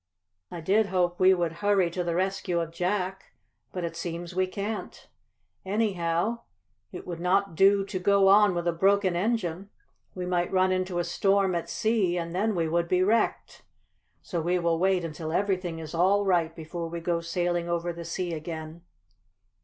"I 0.49 0.61
did 0.61 0.87
hope 0.87 1.19
we 1.19 1.31
would 1.31 1.51
hurry 1.51 1.91
to 1.91 2.03
the 2.03 2.15
rescue 2.15 2.59
of 2.59 2.71
Jack, 2.71 3.33
but 3.71 3.83
it 3.83 3.95
seems 3.95 4.33
we 4.33 4.47
can't. 4.47 5.07
Anyhow 5.63 6.39
it 6.91 7.05
would 7.05 7.19
not 7.19 7.53
do 7.53 7.85
to 7.85 7.99
go 7.99 8.27
on 8.27 8.55
with 8.55 8.67
a 8.67 8.71
broken 8.71 9.15
engine. 9.15 9.69
We 10.15 10.25
might 10.25 10.51
run 10.51 10.71
into 10.71 10.97
a 10.97 11.03
storm 11.03 11.53
at 11.53 11.69
sea 11.69 12.17
and 12.17 12.33
then 12.33 12.55
we 12.55 12.67
would 12.67 12.87
be 12.87 13.03
wrecked. 13.03 13.61
So 14.23 14.41
we 14.41 14.57
will 14.57 14.79
wait 14.79 15.05
until 15.05 15.31
everything 15.31 15.77
is 15.77 15.93
all 15.93 16.25
right 16.25 16.55
before 16.55 16.87
we 16.89 16.99
go 16.99 17.21
sailing 17.21 17.69
over 17.69 17.93
the 17.93 18.03
sea 18.03 18.33
again." 18.33 18.81